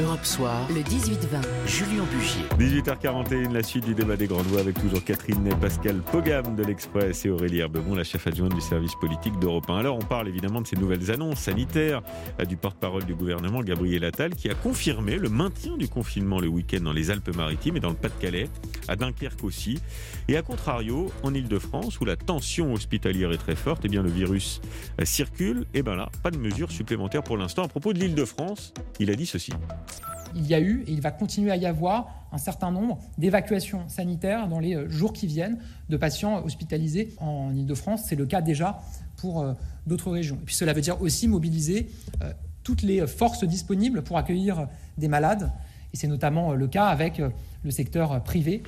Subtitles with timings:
[0.00, 2.42] Europe Soir, le 18-20, Julien Bugier.
[2.58, 6.62] 18h41, la suite du débat des grandes voix avec toujours Catherine Ney, Pascal Pogam de
[6.62, 9.78] l'Express et Aurélie Herbemont, la chef adjointe du service politique d'Europe 1.
[9.78, 12.02] Alors, on parle évidemment de ces nouvelles annonces sanitaires
[12.40, 16.48] euh, du porte-parole du gouvernement, Gabriel Attal, qui a confirmé le maintien du confinement le
[16.48, 18.48] week-end dans les Alpes-Maritimes et dans le Pas-de-Calais,
[18.88, 19.78] à Dunkerque aussi.
[20.28, 24.02] Et à contrario, en Ile-de-France, où la tension hospitalière est très forte, et eh bien
[24.02, 24.60] le virus
[25.00, 27.62] euh, circule, et bien là, pas de mesures supplémentaires pour l'instant.
[27.62, 29.52] À propos de l'Île-de-France, il a dit ceci
[30.34, 33.88] il y a eu et il va continuer à y avoir un certain nombre d'évacuations
[33.88, 38.02] sanitaires dans les euh, jours qui viennent de patients hospitalisés en Ile-de-France.
[38.06, 38.80] C'est le cas déjà
[39.16, 39.54] pour euh,
[39.86, 40.36] d'autres régions.
[40.36, 41.88] Et puis cela veut dire aussi mobiliser
[42.22, 45.50] euh, toutes les forces disponibles pour accueillir des malades.
[45.94, 47.18] Et c'est notamment le cas avec
[47.64, 48.62] le secteur privé.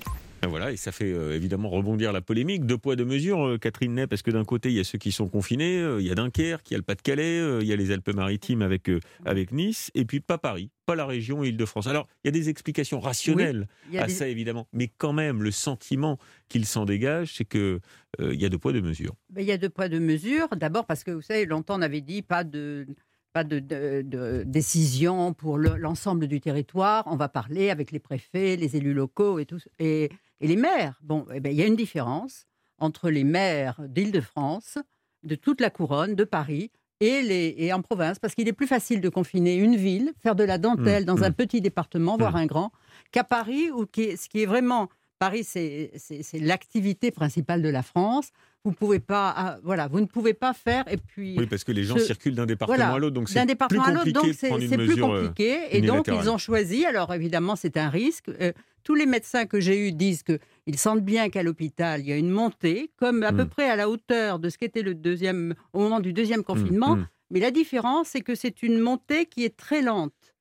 [0.49, 2.65] Voilà, et ça fait euh, évidemment rebondir la polémique.
[2.65, 4.99] Deux poids, deux mesures, euh, Catherine Ney, parce que d'un côté, il y a ceux
[4.99, 7.73] qui sont confinés, euh, il y a Dunkerque, il y a le Pas-de-Calais, il y
[7.73, 8.91] a les Alpes-Maritimes avec,
[9.25, 11.87] avec Nice, et puis pas Paris, pas la région Île-de-France.
[11.87, 16.19] Alors, il y a des explications rationnelles à ça, évidemment, mais quand même, le sentiment
[16.49, 17.81] qu'il s'en dégage, c'est qu'il
[18.19, 19.15] il y a deux poids, deux mesures.
[19.37, 20.49] il y a deux poids, deux mesures.
[20.57, 22.87] D'abord parce que, vous savez, longtemps, on avait dit pas de
[23.33, 27.05] pas de, décision pour l'ensemble du territoire.
[27.07, 30.11] On va parler avec les préfets, les élus locaux et, tout, et,
[30.47, 30.99] les maires.
[31.03, 32.47] Bon, eh ben, il y a une différence
[32.79, 34.79] entre les maires d'Île-de-France,
[35.23, 38.67] de toute la couronne, de Paris, et, les, et en province, parce qu'il est plus
[38.67, 41.35] facile de confiner une ville, faire de la dentelle mmh, dans un mmh.
[41.35, 42.43] petit département, voire mmh.
[42.43, 42.73] un grand,
[43.11, 45.93] qu'à Paris, où ce qui est vraiment Paris, c'est
[46.41, 48.31] l'activité principale de la France.
[48.65, 51.35] Vous pouvez pas, ah, voilà, vous ne pouvez pas faire et puis.
[51.39, 54.13] Oui, parce que les gens circulent d'un département à l'autre, donc c'est plus compliqué.
[54.13, 56.85] donc c'est plus euh, compliqué, et donc ils ont choisi.
[56.85, 58.29] Alors évidemment, c'est un risque.
[58.29, 58.53] Euh,
[58.85, 62.17] tous les médecins que j'ai eus disent qu'ils sentent bien qu'à l'hôpital, il y a
[62.17, 63.49] une montée, comme à peu hmm.
[63.49, 66.97] près à la hauteur de ce qu'était le deuxième, au moment du deuxième confinement.
[66.97, 67.09] Hmm, hmm.
[67.31, 70.35] Mais la différence, c'est que c'est une montée qui est très lente,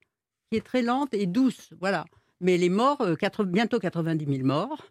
[0.51, 1.69] qui est très lente et douce.
[1.79, 2.05] Voilà.
[2.41, 4.85] Mais les morts, euh, bientôt 90 000 morts,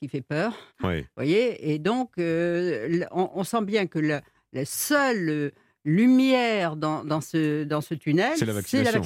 [0.00, 0.54] qui fait peur.
[0.82, 1.04] Oui.
[1.16, 4.22] voyez Et donc, euh, on, sent bien que la,
[4.64, 5.50] seule euh,
[5.84, 9.02] lumière dans, dans, ce, dans ce tunnel, c'est la vaccination.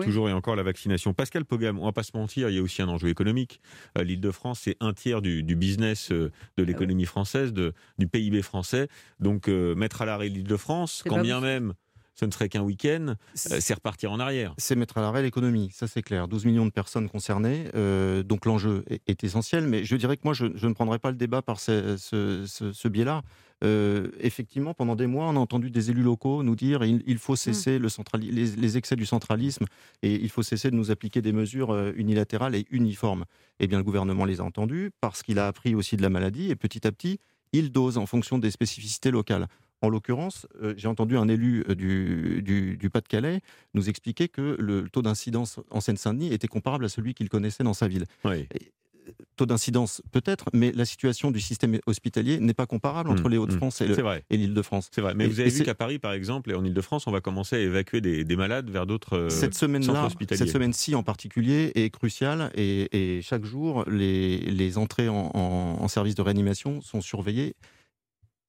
[0.00, 1.14] Toujours et encore la vaccination.
[1.14, 3.60] Pascal Pogam, on va pas se mentir, il y a aussi un enjeu économique.
[3.96, 8.42] L'île de France, c'est un tiers du, business de ah l'économie française, de, du PIB
[8.42, 8.88] français.
[9.20, 11.74] Donc, mettre à l'arrêt l'île de France, quand bien même
[12.14, 13.14] ce ne serait qu'un week-end, euh,
[13.60, 14.54] c'est repartir en arrière.
[14.58, 16.28] C'est mettre à l'arrêt l'économie, ça c'est clair.
[16.28, 20.34] 12 millions de personnes concernées, euh, donc l'enjeu est, essentiel, mais je dirais que moi
[20.34, 23.22] je, ne prendrai pas le débat par ce, biais-là.
[23.64, 27.36] Euh, effectivement, pendant des mois, on a entendu des élus locaux nous dire il, faut
[27.36, 27.82] cesser mmh.
[27.82, 29.66] le les, excès du centralisme
[30.02, 33.24] et il faut cesser de nous appliquer des mesures unilatérales et uniformes.
[33.60, 36.50] Eh bien, le gouvernement les a entendus parce qu'il a appris aussi de la maladie
[36.50, 37.20] et petit à petit,
[37.52, 39.46] il dose en fonction des spécificités locales.
[39.82, 43.40] En l'occurrence, euh, j'ai entendu un élu euh, du, Pas-de-Calais
[43.74, 47.74] nous expliquer que le taux d'incidence en Seine-Saint-Denis était comparable à celui qu'il connaissait dans
[47.74, 48.06] sa ville.
[48.24, 48.46] Oui.
[48.52, 53.32] Euh, taux d'incidence peut-être, mais la situation du système hospitalier n'est pas comparable entre mmh,
[53.32, 54.20] les Hauts-de-France mmh.
[54.30, 54.90] et l'Île-de-France.
[54.92, 57.20] C'est vrai, mais vous avez vu qu'à Paris, par exemple, et en Île-de-France, on va
[57.20, 62.52] commencer à évacuer des, malades vers d'autres cette semaine-là, Cette semaine-ci en particulier est cruciale
[62.54, 67.56] et, chaque jour, les, entrées en service de réanimation sont surveillées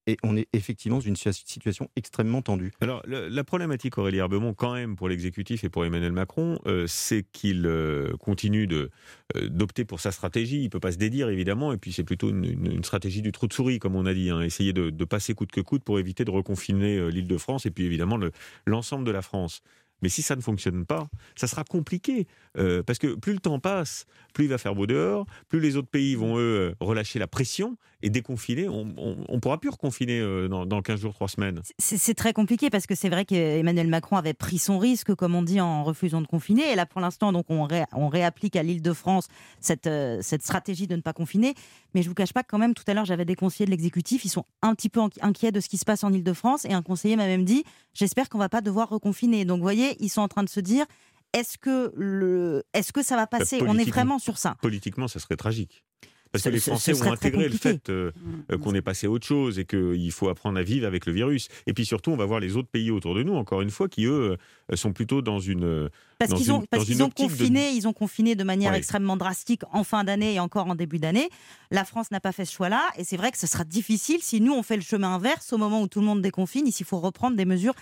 [0.08, 2.72] et on est effectivement dans une situation extrêmement tendue.
[2.82, 7.24] Alors, la problématique, Aurélie Herbemont, quand même, pour l'exécutif et pour Emmanuel Macron, euh, c'est
[7.32, 8.90] qu'il euh, continue de,
[9.36, 10.60] euh, d'opter pour sa stratégie.
[10.60, 13.48] Il ne peut pas se dédire, évidemment, et puis c'est plutôt une, stratégie du trou
[13.48, 14.30] de souris, comme on a dit.
[14.30, 14.42] Hein.
[14.42, 17.72] essayer de, de, passer coûte que coûte pour éviter de reconfiner l'île de France et
[17.72, 18.20] puis, évidemment,
[18.66, 19.62] l'ensemble de la France.
[20.04, 22.28] Mais si ça ne fonctionne pas, ça sera compliqué.
[22.58, 25.78] Euh, parce que plus le temps passe, plus il va faire beau dehors, plus les
[25.78, 28.68] autres pays vont, eux, relâcher la pression et déconfiner.
[28.68, 31.62] On ne pourra plus reconfiner euh, dans, dans, 15 jours, 3 semaines.
[31.80, 35.42] C'est très compliqué parce que c'est vrai qu'Emmanuel Macron avait pris son risque, comme on
[35.42, 36.72] dit, en refusant de confiner.
[36.72, 39.30] Et là, pour l'instant, on, réapplique à l'île de France
[39.62, 41.56] cette, euh, cette stratégie de ne pas confiner.
[41.96, 43.66] Mais je ne vous cache pas que quand même, tout à l'heure, j'avais des conseillers
[43.66, 44.26] de l'exécutif.
[44.26, 46.66] Ils sont un petit peu inquiets de ce qui se passe en île de France.
[46.66, 49.46] Et un conseiller m'a même dit, j'espère qu'on ne va pas devoir reconfiner.
[49.46, 50.86] Donc, vous voyez, ils sont en train de se dire
[51.34, 52.64] est-ce que, le...
[52.74, 53.60] est que ça va passer?
[53.66, 54.56] On est vraiment sur ça.
[54.62, 55.84] Politiquement, ça serait tragique.
[56.32, 58.12] Parce que les Français ont intégré le fait euh,
[58.50, 58.58] mmh.
[58.58, 61.48] qu'on est passé à autre chose et qu'il faut apprendre à vivre avec le virus.
[61.68, 63.88] Et puis surtout, on va voir les autres pays autour de nous, encore une fois,
[63.88, 64.36] qui eux
[64.72, 65.92] euh, sont plutôt dans une.
[66.18, 67.76] Parce qu'ils ont, parce ont confiné, de...
[67.76, 71.30] ils ont confiné de manière extrêmement drastique en fin d'année et encore en début d'année.
[71.70, 74.42] La France n'a pas fait ce choix-là, et c'est vrai que ce sera difficile si
[74.42, 76.66] nous on fait le chemin inverse au moment où tout le monde déconfine.
[76.66, 77.76] Ici, il faut reprendre des mesures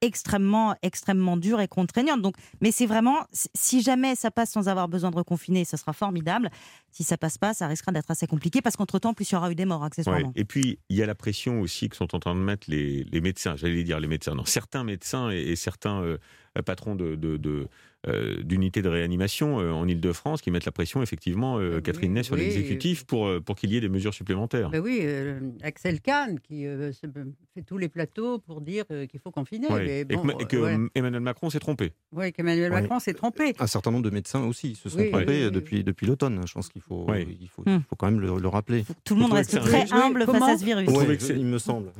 [0.00, 2.22] extrêmement, extrêmement dure et contraignante.
[2.22, 5.92] Donc, mais c'est vraiment, si jamais ça passe sans avoir besoin de reconfiner, ça sera
[5.92, 6.50] formidable.
[6.90, 9.50] Si ça passe pas, ça risquera d'être assez compliqué parce qu'entre-temps, plus il y aura
[9.50, 10.32] eu des morts, accessoirement.
[10.34, 13.06] Et puis, il y a la pression aussi que sont en train de mettre les,
[13.20, 16.18] médecins, j'allais dire les médecins, non, certains médecins et, certains euh,
[16.64, 17.68] patrons de,
[18.08, 22.12] euh, d'unités de réanimation euh, en Ile-de-France qui mettent la pression, effectivement, euh, Oui, Catherine
[22.14, 22.42] Ney, sur oui.
[22.42, 24.70] l'exécutif pour, pour qu'il y ait des mesures supplémentaires.
[24.70, 27.06] Ben oui, euh, Axel Kahn qui euh, se-
[27.54, 29.68] fait tous les plateaux pour dire euh, qu'il faut confiner.
[29.68, 29.84] Ouais.
[29.84, 30.76] mais et bon, que, et que, ouais.
[30.94, 31.92] Emmanuel Macron s'est trompé.
[32.12, 32.82] Ouais, qu'Emmanuel Ouais.
[32.82, 33.54] Macron s'est trompé.
[33.58, 35.50] Un certain nombre de médecins aussi se sont Oui, trompés oui, oui.
[35.50, 36.42] depuis, depuis l'automne.
[36.46, 37.38] Je pense qu'il faut, Oui.
[37.40, 37.76] il faut, Hmm.
[37.78, 38.82] il faut quand même le, le rappeler.
[38.84, 40.88] Faut tout le monde reste très Oui, humble face à ce virus.
[40.88, 41.90] Ouais, il me semble.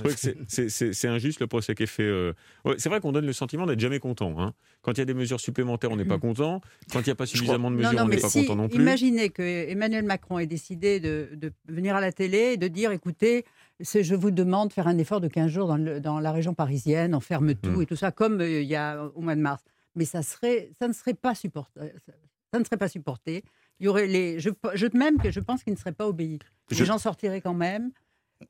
[0.48, 2.02] C'est- injuste le procès qui est fait.
[2.02, 2.32] euh.
[2.64, 4.34] Ouais, c'est vrai qu'on donne le sentiment d'être jamais content.
[4.38, 4.52] hein.
[4.82, 6.60] Quand il y a des mesures supplémentaires, on n'est pas content.
[6.92, 8.40] Quand il n'y a pas suffisamment de Non, mesures, non, on mais n'est pas si,
[8.46, 8.80] content non plus.
[8.80, 12.92] imaginez que Emmanuel Macron ait décidé de, de venir à la télé et de dire,
[12.92, 13.44] écoutez,
[13.80, 16.54] je vous demande de faire un effort de 15 jours dans, le- dans la région
[16.54, 17.82] parisienne, on ferme tout Hmm.
[17.82, 19.62] et tout ça, comme euh, il y a au mois de mars.
[19.94, 21.80] Mais ça, serait, ça ne serait pas supporté.
[22.06, 22.12] Ça,
[22.52, 23.42] ça ne serait pas supporté.
[23.80, 26.38] Il y aurait les, je, je- même que je pense qu'il ne serait pas obéi.
[26.70, 27.90] Je- Les gens sortiraient quand même.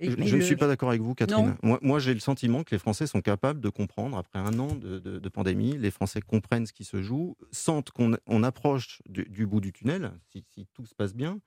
[0.01, 1.47] Et Je, ne le- suis pas d'accord avec vous, Catherine.
[1.47, 1.57] Non.
[1.63, 4.75] Moi, moi, j'ai le sentiment que les Français sont capables de comprendre, après un an
[4.75, 9.01] de, de- de pandémie, les Français comprennent ce qui se joue, sentent qu'on on approche
[9.09, 11.39] du, du bout du tunnel, si, si tout se passe bien.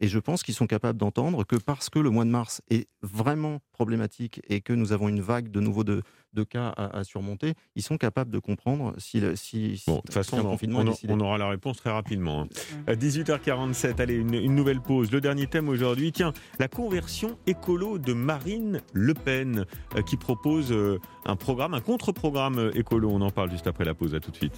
[0.00, 2.86] Et je pense qu'ils sont capables d'entendre que parce que le mois de mars est
[3.02, 6.02] vraiment problématique et que nous avons une vague de nouveau de,
[6.38, 9.96] de cas à, à surmonter, ils sont capables de comprendre si, le- si, si- Bon,
[9.96, 11.12] de toute façon, si un on, confinement on- est décidé.
[11.12, 12.42] on aura la réponse très rapidement.
[12.42, 12.48] hein.
[12.86, 15.10] À 18h47, allez, une, une nouvelle pause.
[15.10, 19.64] Le dernier thème aujourd'hui, tiens, la conversion écolo de Marine Le Pen,
[19.96, 23.10] euh, qui propose euh, un programme, un contre-programme euh, écolo.
[23.10, 24.14] On en parle juste après la pause.
[24.14, 24.54] À tout de suite.